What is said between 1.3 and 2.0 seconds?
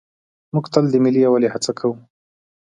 هڅه کوو.